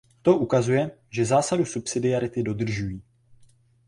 [0.21, 3.01] To ukazuje, že zásadu subsidiarity dodržují.